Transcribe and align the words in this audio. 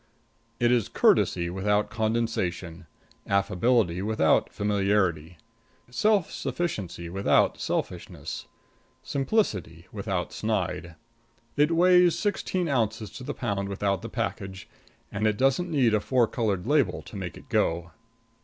It 0.59 0.71
is 0.71 0.89
courtesy 0.89 1.47
without 1.51 1.91
condescension; 1.91 2.87
affability 3.27 4.01
without 4.01 4.51
familiarity; 4.51 5.37
self 5.91 6.31
sufficiency 6.31 7.07
without 7.07 7.61
selfishness; 7.61 8.47
simplicity 9.03 9.85
without 9.91 10.33
snide. 10.33 10.95
It 11.55 11.69
weighs 11.75 12.17
sixteen 12.17 12.67
ounces 12.67 13.11
to 13.11 13.23
the 13.23 13.35
pound 13.35 13.69
without 13.69 14.01
the 14.01 14.09
package, 14.09 14.67
and 15.11 15.27
it 15.27 15.37
doesn't 15.37 15.69
need 15.69 15.93
a 15.93 15.99
four 15.99 16.25
colored 16.25 16.65
label 16.65 17.03
to 17.03 17.15
make 17.15 17.37
it 17.37 17.47
go. 17.47 17.91